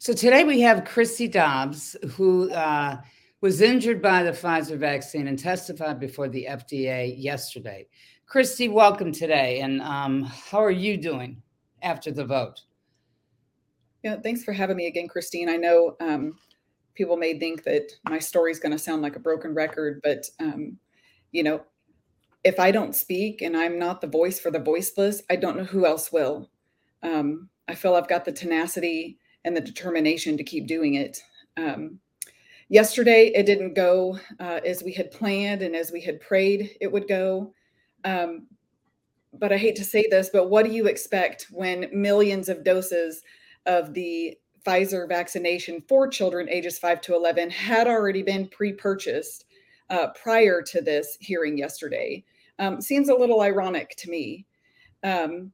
[0.00, 2.98] So today we have Kristi Dobbs, who uh,
[3.40, 7.88] was injured by the Pfizer vaccine and testified before the FDA yesterday.
[8.32, 9.58] Kristi, welcome today.
[9.58, 11.42] And um, how are you doing
[11.82, 12.60] after the vote?
[14.04, 15.48] Yeah, thanks for having me again, Christine.
[15.48, 16.38] I know um,
[16.94, 20.24] people may think that my story is going to sound like a broken record, but
[20.38, 20.78] um,
[21.32, 21.62] you know,
[22.44, 25.64] if I don't speak and I'm not the voice for the voiceless, I don't know
[25.64, 26.48] who else will.
[27.02, 31.20] Um, I feel I've got the tenacity and the determination to keep doing it.
[31.56, 31.98] Um,
[32.68, 36.90] yesterday, it didn't go uh, as we had planned and as we had prayed it
[36.90, 37.52] would go.
[38.04, 38.46] Um,
[39.34, 43.22] but I hate to say this, but what do you expect when millions of doses
[43.66, 49.44] of the Pfizer vaccination for children ages 5 to 11 had already been pre purchased
[49.90, 52.24] uh, prior to this hearing yesterday?
[52.58, 54.46] Um, seems a little ironic to me.
[55.04, 55.52] Um,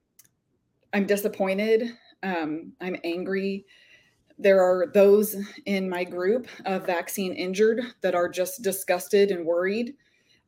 [0.93, 1.93] I'm disappointed.
[2.25, 3.67] Um, I'm angry.
[4.39, 5.37] There are those
[5.67, 9.95] in my group of vaccine injured that are just disgusted and worried.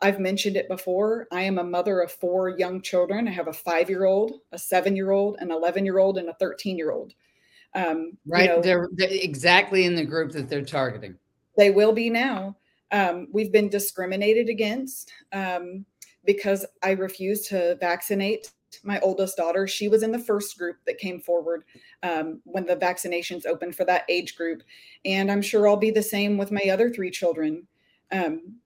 [0.00, 1.28] I've mentioned it before.
[1.30, 3.28] I am a mother of four young children.
[3.28, 6.28] I have a five year old, a seven year old, an 11 year old, and
[6.28, 7.14] a 13 year old.
[7.74, 8.44] Um, right.
[8.44, 11.16] You know, they're, they're, exactly in the group that they're targeting.
[11.56, 12.56] They will be now.
[12.90, 15.84] Um, we've been discriminated against um,
[16.24, 18.50] because I refuse to vaccinate
[18.84, 19.66] my oldest daughter.
[19.66, 21.64] She was in the first group that came forward
[22.02, 24.62] um, when the vaccinations opened for that age group.
[25.04, 27.66] And I'm sure I'll be the same with my other three children.
[28.12, 28.56] Um,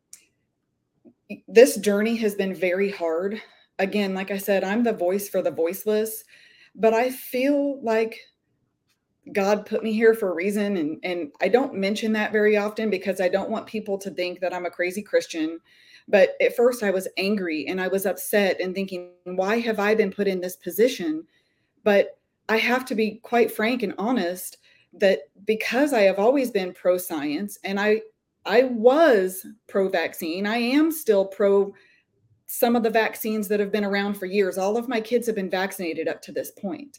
[1.49, 3.41] this journey has been very hard.
[3.79, 6.25] Again, like I said, I'm the voice for the voiceless,
[6.75, 8.19] but I feel like
[9.33, 10.77] God put me here for a reason.
[10.77, 14.41] And, and I don't mention that very often because I don't want people to think
[14.41, 15.61] that I'm a crazy Christian
[16.09, 19.95] but at first, I was angry and I was upset and thinking, why have I
[19.95, 21.25] been put in this position?
[21.85, 24.59] But I have to be quite frank and honest
[24.95, 28.03] that because I have always been pro science and I
[28.47, 31.75] I was pro vaccine, I am still pro
[32.47, 34.59] some of the vaccines that have been around for years.
[34.59, 36.99] All of my kids have been vaccinated up to this point.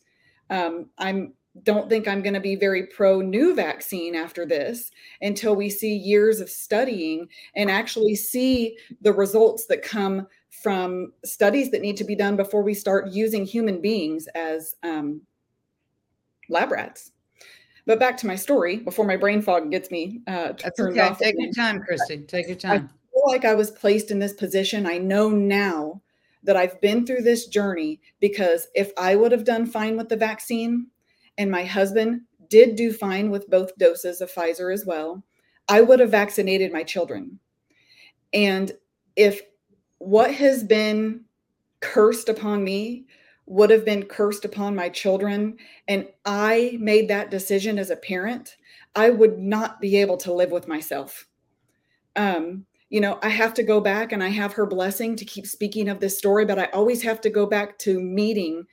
[0.50, 4.92] Um, I'm don't think I'm going to be very pro new vaccine after this
[5.22, 11.72] until we see years of studying and actually see the results that come from studies
[11.72, 15.22] that need to be done before we start using human beings as um,
[16.50, 17.12] lab rats.
[17.86, 21.02] But back to my story before my brain fog gets me uh, That's turned okay.
[21.02, 21.20] off.
[21.20, 22.28] Take your time, Kristi.
[22.28, 22.90] Take your time.
[22.90, 24.86] I feel like I was placed in this position.
[24.86, 26.02] I know now
[26.44, 30.16] that I've been through this journey because if I would have done fine with the
[30.16, 30.88] vaccine,
[31.38, 35.24] and my husband did do fine with both doses of Pfizer as well,
[35.68, 37.40] I would have vaccinated my children.
[38.34, 38.72] And
[39.16, 39.42] if
[40.00, 41.26] what has been
[41.80, 43.06] cursed upon me
[43.46, 48.56] would have been cursed upon my children, and I made that decision as a parent,
[48.96, 51.28] I would not be able to live with myself.
[52.16, 55.48] Um, you know, I have to go back and I have her blessing to keep
[55.48, 58.66] speaking of this story, but I always have to go back to meeting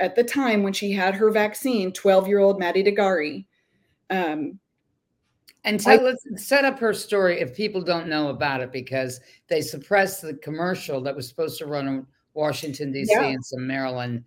[0.00, 3.44] at the time when she had her vaccine, 12 year old Maddie de Garay.
[4.10, 4.58] Um,
[5.64, 9.20] and tell I, us, set up her story if people don't know about it because
[9.48, 13.12] they suppressed the commercial that was supposed to run in Washington, D.C.
[13.12, 13.24] Yeah.
[13.24, 14.24] and some Maryland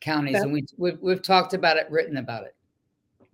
[0.00, 0.40] counties.
[0.40, 2.56] and we, we've, we've talked about it, written about it.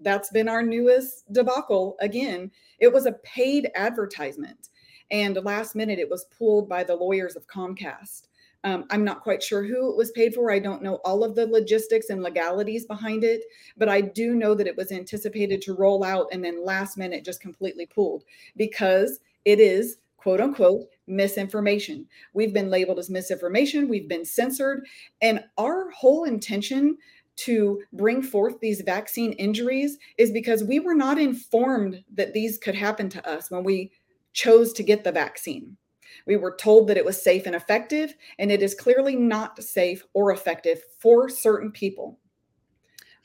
[0.00, 1.96] That's been our newest debacle.
[2.00, 4.68] Again, it was a paid advertisement.
[5.10, 8.26] And last minute, it was pulled by the lawyers of Comcast.
[8.66, 10.50] Um, I'm not quite sure who it was paid for.
[10.50, 13.44] I don't know all of the logistics and legalities behind it,
[13.76, 17.24] but I do know that it was anticipated to roll out and then last minute
[17.24, 18.24] just completely pulled
[18.56, 22.08] because it is quote unquote misinformation.
[22.34, 24.84] We've been labeled as misinformation, we've been censored,
[25.22, 26.98] and our whole intention
[27.36, 32.74] to bring forth these vaccine injuries is because we were not informed that these could
[32.74, 33.92] happen to us when we
[34.32, 35.76] chose to get the vaccine.
[36.26, 40.04] We were told that it was safe and effective, and it is clearly not safe
[40.14, 42.18] or effective for certain people.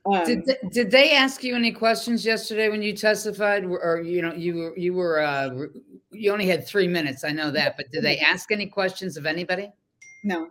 [0.05, 4.21] Um, did, they, did they ask you any questions yesterday when you testified, or you
[4.21, 5.67] know you were you were uh,
[6.11, 7.23] you only had three minutes?
[7.23, 9.71] I know that, but did they ask any questions of anybody?
[10.23, 10.49] No,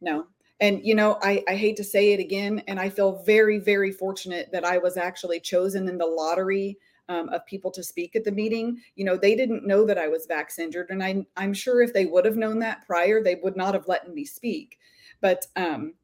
[0.00, 0.26] no.
[0.60, 3.90] And you know, I, I hate to say it again, and I feel very very
[3.90, 6.76] fortunate that I was actually chosen in the lottery
[7.08, 8.78] um, of people to speak at the meeting.
[8.96, 11.92] You know, they didn't know that I was vax injured, and I, I'm sure if
[11.92, 14.78] they would have known that prior, they would not have let me speak.
[15.20, 15.94] But um,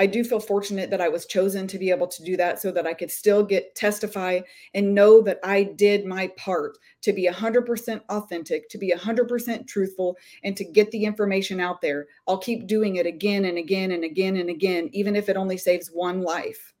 [0.00, 2.72] I do feel fortunate that I was chosen to be able to do that so
[2.72, 4.40] that I could still get testify
[4.72, 10.16] and know that I did my part to be 100% authentic, to be 100% truthful,
[10.42, 12.06] and to get the information out there.
[12.26, 15.58] I'll keep doing it again and again and again and again, even if it only
[15.58, 16.72] saves one life.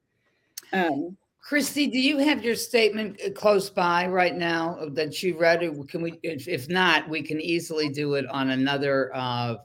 [0.72, 5.60] Um, Kristi, do you have your statement uh, close by right now that you read?
[5.88, 9.56] Can we, if, if not, we can easily do it on another uh,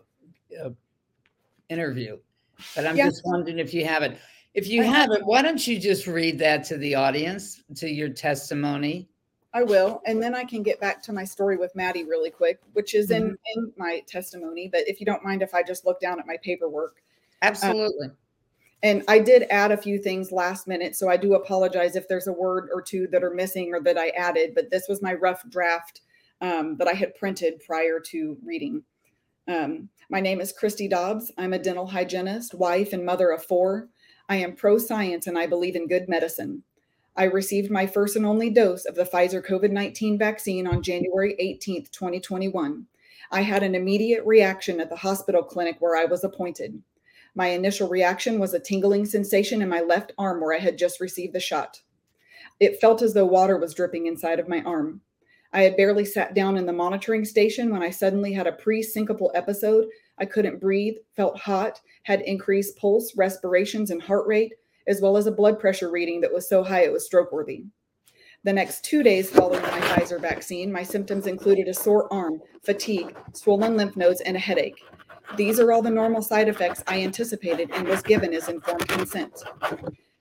[0.63, 0.69] uh,
[1.69, 2.18] interview.
[2.75, 3.07] But I'm yeah.
[3.07, 4.18] just wondering if you have it.
[4.54, 7.89] If you I have it, why don't you just read that to the audience, to
[7.89, 9.10] your testimony?
[9.54, 12.60] I will, and then I can get back to my story with Maddie really quick,
[12.74, 13.60] which is in mm-hmm.
[13.60, 14.69] in my testimony.
[14.69, 17.01] But if you don't mind, if I just look down at my paperwork,
[17.42, 18.07] absolutely.
[18.07, 18.18] Um,
[18.83, 22.27] and I did add a few things last minute, so I do apologize if there's
[22.27, 24.54] a word or two that are missing or that I added.
[24.54, 26.01] But this was my rough draft
[26.42, 28.83] um, that I had printed prior to reading.
[29.48, 31.31] Um, my name is Kristi Dobbs.
[31.38, 33.89] I'm a dental hygienist, wife, and mother of four.
[34.27, 36.63] I am pro science and I believe in good medicine.
[37.16, 41.36] I received my first and only dose of the Pfizer COVID 19 vaccine on January
[41.39, 42.88] 18th, 2021.
[43.31, 46.81] I had an immediate reaction at the hospital clinic where I was appointed.
[47.36, 51.02] My initial reaction was a tingling sensation in my left arm where I had just
[51.02, 51.82] received the shot.
[52.60, 55.02] It felt as though water was dripping inside of my arm.
[55.52, 58.82] I had barely sat down in the monitoring station when I suddenly had a pre
[58.82, 59.86] syncopal episode
[60.18, 64.54] I couldn't breathe, felt hot, had increased pulse, respirations, and heart rate,
[64.88, 67.66] as well as a blood pressure reading that was so high it was stroke worthy.
[68.44, 73.16] The next two days following my Pfizer vaccine, my symptoms included a sore arm, fatigue,
[73.34, 74.81] swollen lymph nodes, and a headache.
[75.38, 79.44] These are all the normal side effects I anticipated and was given as informed consent.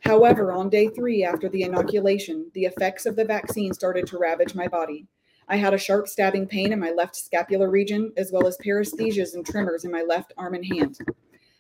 [0.01, 4.55] However, on day three after the inoculation, the effects of the vaccine started to ravage
[4.55, 5.07] my body.
[5.49, 9.35] I had a sharp stabbing pain in my left scapular region, as well as paresthesias
[9.35, 10.99] and tremors in my left arm and hand.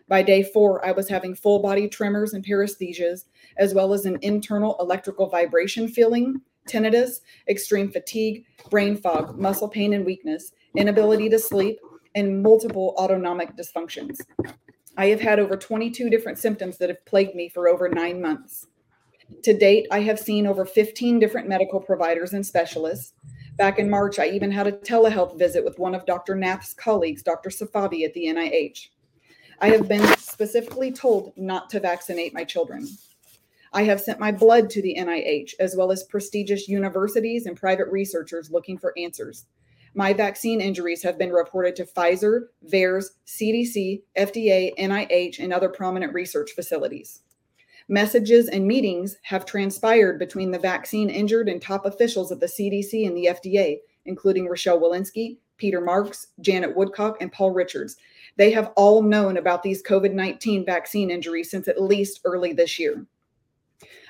[0.08, 3.24] By day four, I was having full body tremors and paresthesias,
[3.56, 9.94] as well as an internal electrical vibration feeling, tinnitus, extreme fatigue, brain fog, muscle pain
[9.94, 11.78] and weakness, inability to sleep,
[12.14, 14.18] and multiple autonomic dysfunctions.
[14.96, 18.66] I have had over 22 different symptoms that have plagued me for over nine months.
[19.42, 23.14] To date, I have seen over 15 different medical providers and specialists.
[23.56, 26.34] Back in March, I even had a telehealth visit with one of Dr.
[26.34, 27.50] Nath's colleagues, Dr.
[27.50, 28.88] Safavi at the NIH.
[29.60, 32.86] I have been specifically told not to vaccinate my children.
[33.72, 37.88] I have sent my blood to the NIH, as well as prestigious universities and private
[37.88, 39.46] researchers looking for answers.
[39.96, 46.12] My vaccine injuries have been reported to Pfizer, VAERS, CDC, FDA, NIH, and other prominent
[46.12, 47.20] research facilities.
[47.88, 53.06] Messages and meetings have transpired between the vaccine injured and top officials of the CDC
[53.06, 53.76] and the FDA,
[54.06, 57.96] including Rochelle Walensky, Peter Marks, Janet Woodcock, and Paul Richards.
[58.36, 62.80] They have all known about these COVID 19 vaccine injuries since at least early this
[62.80, 63.06] year.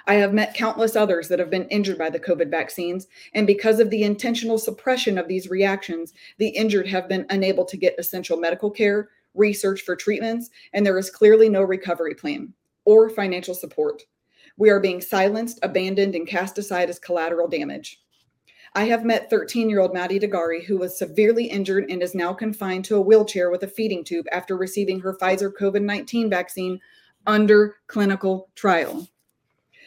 [0.07, 3.81] I have met countless others that have been injured by the COVID vaccines, and because
[3.81, 8.37] of the intentional suppression of these reactions, the injured have been unable to get essential
[8.37, 12.53] medical care, research for treatments, and there is clearly no recovery plan
[12.85, 14.03] or financial support.
[14.57, 18.01] We are being silenced, abandoned, and cast aside as collateral damage.
[18.77, 22.15] I have met 13 year old Maddie de Garay, who was severely injured and is
[22.15, 26.29] now confined to a wheelchair with a feeding tube after receiving her Pfizer COVID 19
[26.29, 26.81] vaccine
[27.27, 29.09] under clinical trial.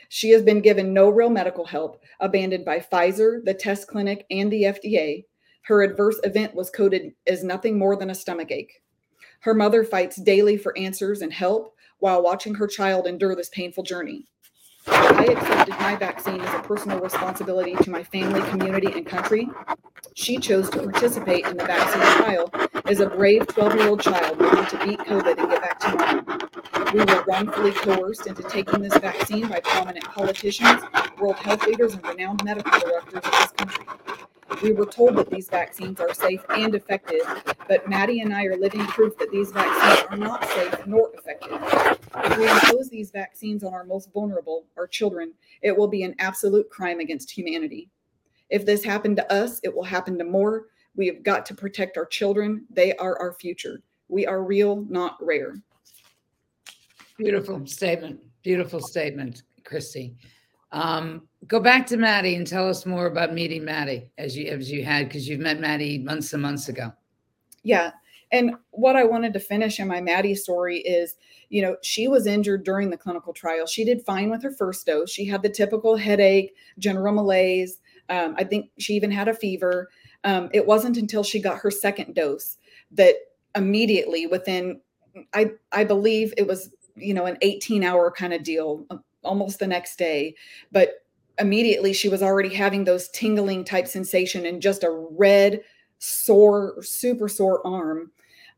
[0.10, 4.52] She has been given no real medical help, abandoned by Pfizer, the test clinic, and
[4.52, 5.26] the FDA.
[5.64, 8.82] Her adverse event was coded as nothing more than a stomach ache.
[9.42, 13.84] Her mother fights daily for answers and help, while watching her child endure this painful
[13.84, 14.26] journey.
[14.88, 19.50] I accepted my vaccine as a personal responsibility to my family, community, and country.
[20.14, 22.52] She chose to participate in the vaccine trial
[22.86, 25.92] as a brave 12 year old child looking to beat COVID and get back to
[25.92, 26.38] normal.
[26.94, 30.82] We were wrongfully coerced into taking this vaccine by prominent politicians,
[31.20, 33.86] world health leaders, and renowned medical directors of this country.
[34.64, 37.22] We were told that these vaccines are safe and effective,
[37.68, 41.77] but Maddie and I are living proof that these vaccines are not safe nor effective.
[42.24, 46.16] If we impose these vaccines on our most vulnerable, our children, it will be an
[46.20, 47.90] absolute crime against humanity.
[48.50, 50.68] If this happened to us, it will happen to more.
[50.96, 52.66] We have got to protect our children.
[52.70, 53.82] They are our future.
[54.08, 55.56] We are real, not rare.
[57.18, 58.20] Beautiful statement.
[58.44, 60.16] Beautiful statement, Kristi.
[60.72, 64.70] Um, go back to Maddie and tell us more about meeting Maddie as you as
[64.70, 66.92] you had because you've met Maddie months and months ago.
[67.64, 67.92] Yeah.
[68.32, 71.16] And what I wanted to finish in my Maddie story is,
[71.50, 73.66] you know, she was injured during the clinical trial.
[73.66, 75.10] She did fine with her first dose.
[75.10, 77.80] She had the typical headache, general malaise.
[78.10, 79.90] Um, I think she even had a fever.
[80.24, 82.58] Um, it wasn't until she got her second dose
[82.92, 83.16] that
[83.56, 84.82] immediately within,
[85.34, 88.86] I I believe it was you know an 18 hour kind of deal
[89.24, 90.36] almost the next day.
[90.72, 91.04] But
[91.40, 95.62] immediately she was already having those tingling type sensation and just a red,
[96.00, 98.12] sore, super sore arm.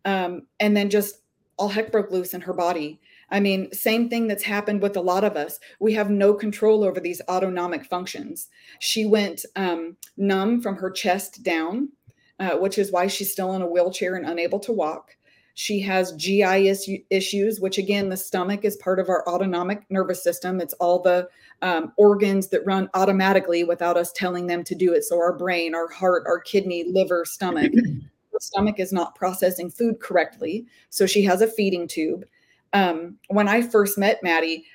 [0.05, 1.21] Um, and then just
[1.57, 2.99] all heck broke loose in her body.
[3.31, 5.59] I mean, same thing that's happened with a lot of us.
[5.79, 8.47] We have no control over these autonomic functions.
[8.79, 11.89] She went um, numb from her chest down,
[12.39, 15.15] uh, which is why she's still in a wheelchair and unable to walk.
[15.53, 16.69] She has GI
[17.09, 20.61] issues, which again, the stomach is part of our autonomic nervous system.
[20.61, 21.27] It's all the
[21.61, 25.03] um, organs that run automatically without us telling them to do it.
[25.03, 27.73] So, our brain, our heart, our kidney, liver, stomach.
[28.43, 30.65] Stomach is not processing food correctly.
[30.89, 32.25] So, she has a feeding tube.
[32.73, 34.65] Um, when I first met Maddie,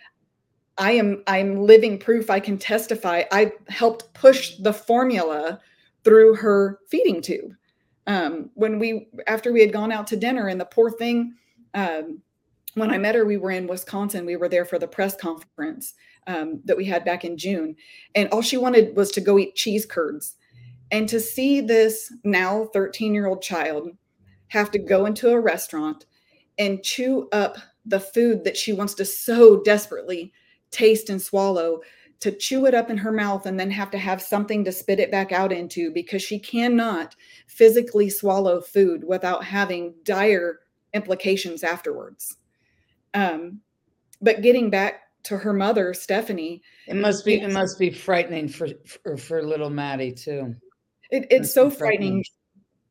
[0.78, 3.24] I am I'm living proof I can testify.
[3.30, 5.60] I helped push the formula
[6.04, 7.54] through her feeding tube
[8.06, 11.34] um, when we after we had gone out to dinner and the poor thing
[11.74, 12.20] um,
[12.74, 15.94] when i met her we were in wisconsin we were there for the press conference
[16.26, 17.74] um, that we had back in june
[18.14, 20.36] and all she wanted was to go eat cheese curds
[20.94, 23.90] and to see this now 13 year old child
[24.46, 26.06] have to go into a restaurant
[26.56, 30.32] and chew up the food that she wants to so desperately
[30.70, 31.80] taste and swallow
[32.20, 35.00] to chew it up in her mouth and then have to have something to spit
[35.00, 37.16] it back out into because she cannot
[37.48, 40.60] physically swallow food without having dire
[40.92, 42.36] implications afterwards.
[43.14, 43.62] Um,
[44.22, 48.68] but getting back to her mother, Stephanie, it must be it must be frightening for
[48.86, 50.54] for, for little Maddie too.
[51.14, 52.24] It, it's so frightening,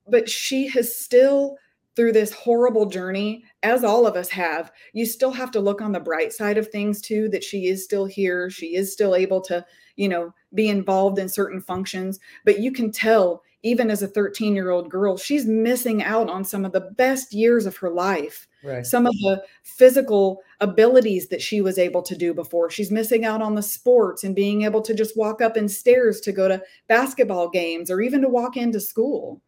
[0.08, 1.58] but she has still
[1.96, 5.92] through this horrible journey, as all of us have, you still have to look on
[5.92, 8.50] the bright side of things too, that she is still here.
[8.50, 9.64] She is still able to,
[9.96, 12.20] you know, be involved in certain functions.
[12.46, 16.44] But you can tell, even as a 13 year old girl, she's missing out on
[16.44, 18.48] some of the best years of her life.
[18.64, 18.86] Right.
[18.86, 22.70] Some of the physical abilities that she was able to do before.
[22.70, 26.22] She's missing out on the sports and being able to just walk up in stairs
[26.22, 29.42] to go to basketball games or even to walk into school.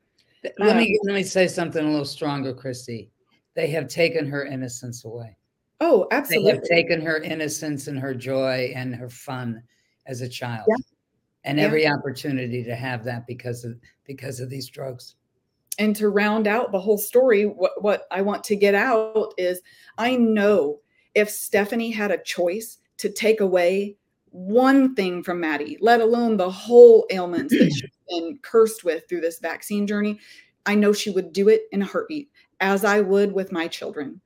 [0.60, 3.10] Let me um, let me say something a little stronger, Kristi.
[3.56, 5.38] They have taken her innocence away.
[5.82, 6.52] Oh, absolutely.
[6.52, 9.64] They have taken her innocence and her joy and her fun
[10.06, 10.66] as a child.
[10.68, 10.76] Yeah.
[11.46, 11.66] And yeah.
[11.66, 15.16] every opportunity to have that because of because of these drugs.
[15.78, 19.62] And to round out the whole story, what, what I want to get out is
[19.98, 20.80] I know
[21.16, 23.98] if Stephanie had a choice to take away
[24.32, 29.22] one thing from Maddie, let alone the whole ailments that she's been cursed with through
[29.22, 30.20] this vaccine journey,
[30.66, 32.30] I know she would do it in a heartbeat,
[32.60, 34.20] as I would with my children.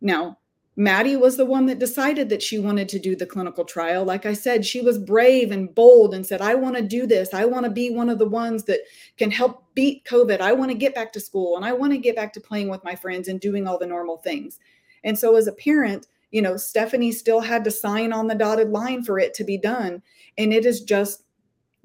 [0.00, 0.38] Now,
[0.76, 4.04] Maddie was the one that decided that she wanted to do the clinical trial.
[4.04, 7.32] Like I said, she was brave and bold and said, I want to do this.
[7.32, 8.80] I want to be one of the ones that
[9.16, 10.40] can help beat COVID.
[10.40, 12.68] I want to get back to school and I want to get back to playing
[12.68, 14.58] with my friends and doing all the normal things.
[15.04, 18.70] And so, as a parent, you know, Stephanie still had to sign on the dotted
[18.70, 20.02] line for it to be done.
[20.36, 21.22] And it is just,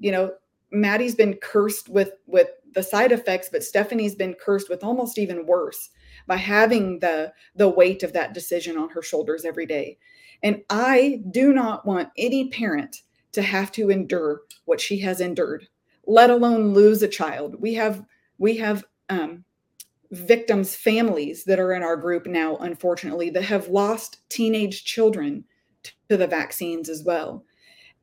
[0.00, 0.32] you know,
[0.72, 5.46] Maddie's been cursed with with the side effects, but Stephanie's been cursed with almost even
[5.46, 5.90] worse
[6.26, 9.98] by having the the weight of that decision on her shoulders every day.
[10.42, 15.68] And I do not want any parent to have to endure what she has endured,
[16.08, 17.54] let alone lose a child.
[17.60, 18.04] We have
[18.38, 19.44] we have um,
[20.12, 25.44] victims' families that are in our group now, unfortunately, that have lost teenage children
[26.08, 27.44] to the vaccines as well.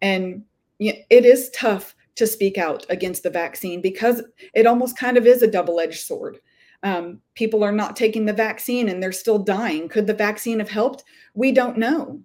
[0.01, 0.43] And
[0.79, 4.23] it is tough to speak out against the vaccine because
[4.53, 6.39] it almost kind of is a double edged sword.
[6.83, 9.89] Um, people are not taking the vaccine and they're still dying.
[9.89, 11.03] Could the vaccine have helped?
[11.33, 12.21] We don't know.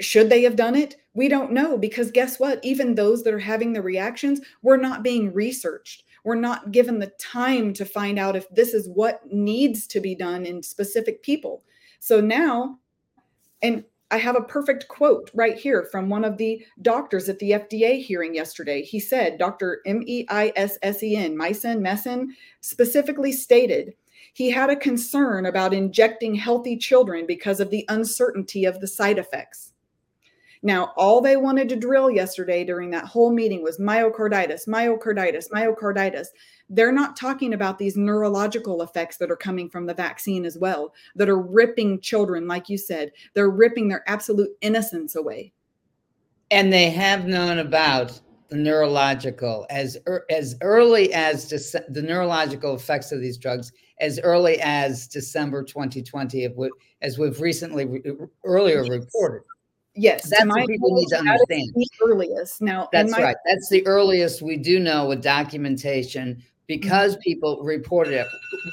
[0.00, 0.96] Should they have done it?
[1.14, 2.60] We don't know because guess what?
[2.62, 7.12] Even those that are having the reactions were not being researched we're not given the
[7.18, 11.62] time to find out if this is what needs to be done in specific people.
[12.00, 12.78] So now,
[13.62, 17.50] and I have a perfect quote right here from one of the doctors at the
[17.52, 18.82] FDA hearing yesterday.
[18.82, 19.80] He said, Dr.
[19.84, 22.28] M E I S S E N, Meisen, Messen,
[22.60, 23.94] specifically stated
[24.32, 29.18] he had a concern about injecting healthy children because of the uncertainty of the side
[29.18, 29.72] effects.
[30.62, 36.28] Now, all they wanted to drill yesterday during that whole meeting was myocarditis, myocarditis, myocarditis.
[36.68, 40.94] They're not talking about these neurological effects that are coming from the vaccine as well,
[41.14, 45.52] that are ripping children, like you said, they're ripping their absolute innocence away.
[46.50, 52.74] And they have known about the neurological as er, as early as Dece- the neurological
[52.74, 56.48] effects of these drugs as early as December 2020,
[57.02, 58.02] as we've recently re-
[58.44, 59.42] earlier reported.
[59.98, 61.72] Yes, that's what people need to understand.
[61.74, 62.88] The earliest now.
[62.92, 63.36] That's my- right.
[63.44, 67.22] That's the earliest we do know with documentation because mm-hmm.
[67.22, 68.26] people reported it.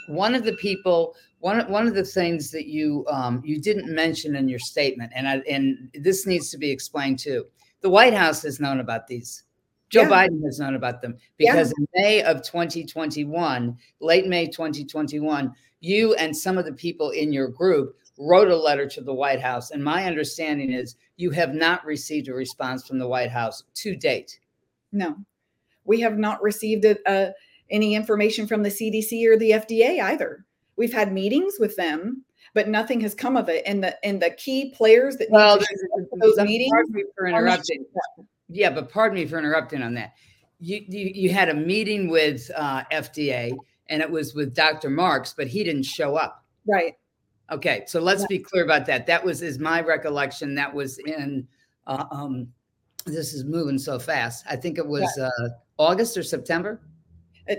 [0.08, 4.36] One of the people, one one of the things that you um, you didn't mention
[4.36, 7.46] in your statement, and I, and this needs to be explained too.
[7.82, 9.44] The White House has known about these.
[9.90, 10.10] Joe yeah.
[10.10, 11.86] Biden has known about them because yeah.
[11.98, 17.48] in May of 2021, late May 2021, you and some of the people in your
[17.48, 19.72] group wrote a letter to the White House.
[19.72, 23.96] And my understanding is you have not received a response from the White House to
[23.96, 24.40] date.
[24.92, 25.18] No,
[25.84, 27.32] we have not received a, uh,
[27.70, 30.46] any information from the CDC or the FDA either.
[30.78, 33.64] We've had meetings with them, but nothing has come of it.
[33.66, 35.60] And the and the key players that well,
[36.22, 36.72] those meetings.
[36.90, 37.86] Me for interrupting.
[38.50, 40.14] Yeah, but pardon me for interrupting on that.
[40.60, 43.56] You you, you had a meeting with uh, FDA,
[43.88, 44.90] and it was with Dr.
[44.90, 46.46] Marks, but he didn't show up.
[46.68, 46.94] Right.
[47.52, 49.06] Okay, so let's be clear about that.
[49.06, 50.56] That was is my recollection.
[50.56, 51.48] That was in.
[51.86, 52.48] Uh, um,
[53.06, 54.46] this is moving so fast.
[54.50, 55.26] I think it was yeah.
[55.26, 56.82] uh, August or September.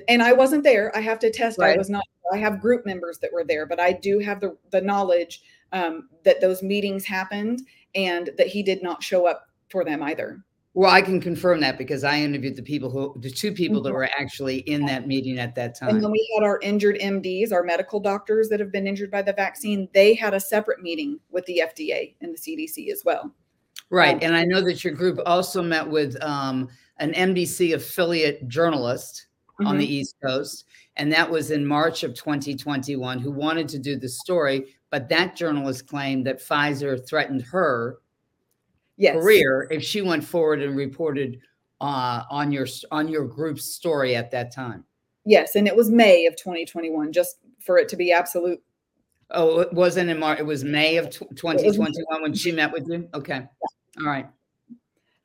[0.09, 0.95] And I wasn't there.
[0.97, 1.59] I have to test.
[1.59, 1.75] Right.
[1.75, 2.03] I was not.
[2.33, 6.09] I have group members that were there, but I do have the the knowledge um,
[6.25, 7.63] that those meetings happened
[7.95, 10.43] and that he did not show up for them either.
[10.77, 13.89] Well, I can confirm that because I interviewed the people who, the two people that
[13.89, 13.97] mm-hmm.
[13.97, 15.89] were actually in that meeting at that time.
[15.89, 19.23] And then we had our injured MDs, our medical doctors that have been injured by
[19.23, 19.89] the vaccine.
[19.95, 23.35] They had a separate meeting with the FDA and the CDC as well.
[23.89, 24.17] Right.
[24.17, 26.69] Um, and I know that your group also met with um,
[26.99, 29.29] an NBC affiliate journalist
[29.59, 29.69] mm-hmm.
[29.69, 29.93] on the mm-hmm.
[29.93, 30.67] East Coast.
[30.97, 34.77] And that was in March of 2021 who wanted to do the story.
[34.91, 37.97] But that journalist claimed that Pfizer threatened her
[38.97, 39.15] yes.
[39.15, 41.41] career if she went forward and reported
[41.81, 44.85] uh, on your on your group's story at that time.
[45.25, 48.63] Yes, and it was May of 2021, just for it to be absolute.
[49.31, 50.39] Oh, it wasn't in March.
[50.39, 53.09] It was May of 2021 when she met with you.
[53.13, 54.03] Okay, yeah.
[54.03, 54.27] all right.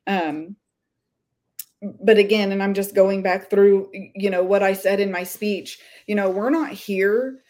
[0.08, 0.56] Um,
[2.02, 5.24] but again, and I'm just going back through, you know, what I said in my
[5.24, 5.78] speech.
[6.06, 7.42] You know, we're not here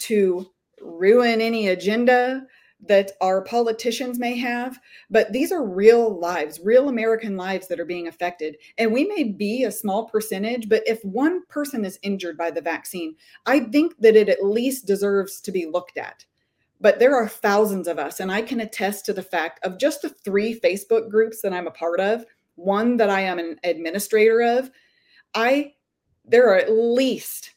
[0.00, 0.46] to
[0.80, 2.46] ruin any agenda
[2.82, 7.84] that our politicians may have, but these are real lives, real American lives that are
[7.84, 8.56] being affected.
[8.76, 12.60] And we may be a small percentage, but if one person is injured by the
[12.60, 13.14] vaccine,
[13.46, 16.24] I think that it at least deserves to be looked at.
[16.80, 20.02] But there are thousands of us, and I can attest to the fact of just
[20.02, 22.24] the three Facebook groups that I'm a part of,
[22.56, 24.70] one that I am an administrator of,
[25.34, 25.74] I
[26.24, 27.54] there are at least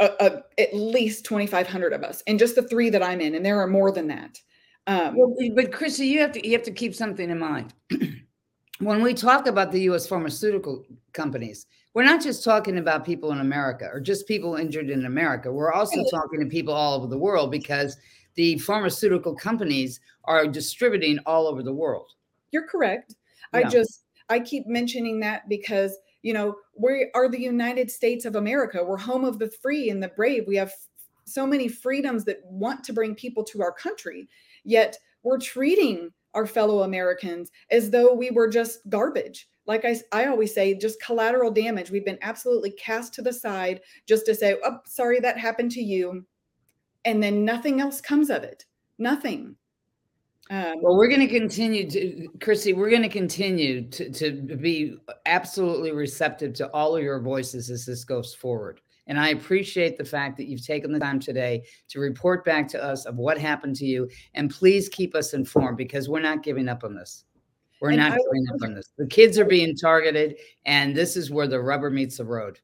[0.00, 3.44] a, a, at least 2,500 of us, and just the three that I'm in, and
[3.44, 4.38] there are more than that.
[4.86, 7.74] Um, well, but Chrissy, you have to you have to keep something in mind.
[8.80, 10.06] when we talk about the U.S.
[10.06, 15.06] pharmaceutical companies, we're not just talking about people in America or just people injured in
[15.06, 15.52] America.
[15.52, 17.96] We're also talking to people all over the world because
[18.34, 22.12] the pharmaceutical companies are distributing all over the world.
[22.52, 23.14] You're correct.
[23.52, 23.60] Yeah.
[23.60, 28.36] I just I keep mentioning that because you know, we are the United States of
[28.36, 28.84] America.
[28.84, 30.44] We're home of the free and the brave.
[30.46, 30.72] We have
[31.24, 34.28] so many freedoms that want to bring people to our country.
[34.64, 39.48] Yet we're treating our fellow Americans as though we were just garbage.
[39.66, 41.90] Like I, I always say, just collateral damage.
[41.90, 45.82] We've been absolutely cast to the side just to say, oh, sorry, that happened to
[45.82, 46.24] you.
[47.04, 48.64] And then nothing else comes of it.
[48.98, 49.56] Nothing.
[50.50, 54.96] Um, well, we're going to continue to, Chrissy, we're going to continue to, to be
[55.24, 58.80] absolutely receptive to all of your voices as this goes forward.
[59.06, 62.82] And I appreciate the fact that you've taken the time today to report back to
[62.82, 64.08] us of what happened to you.
[64.34, 67.24] And please keep us informed because we're not giving up on this.
[67.80, 68.90] We're not giving up on this.
[68.98, 70.36] The kids are being targeted,
[70.66, 72.58] and this is where the rubber meets the road.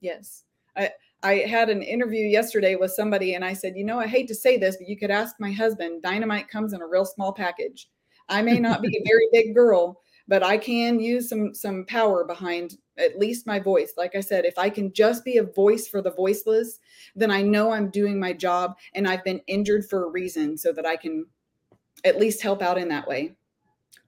[0.00, 0.44] Yes.
[0.76, 0.90] I,
[1.22, 4.34] I had an interview yesterday with somebody and I said, you know, I hate to
[4.34, 7.88] say this, but you could ask my husband, dynamite comes in a real small package.
[8.28, 12.24] I may not be a very big girl, but I can use some some power
[12.24, 13.94] behind at least my voice.
[13.96, 16.78] Like I said, if I can just be a voice for the voiceless,
[17.16, 20.72] then I know I'm doing my job and I've been injured for a reason so
[20.72, 21.26] that I can
[22.04, 23.34] at least help out in that way.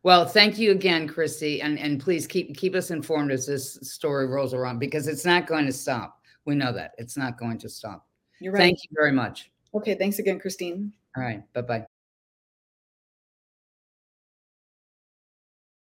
[0.03, 4.27] Well, thank you again, Kristi, and and please keep keep us informed as this story
[4.27, 6.20] rolls around because it's not going to stop.
[6.45, 8.07] We know that it's not going to stop.
[8.41, 8.61] You're right.
[8.61, 9.51] Thank you very much.
[9.75, 9.95] Okay.
[9.95, 10.93] Thanks again, Christine.
[11.17, 11.43] All right.
[11.53, 11.90] Bye bye.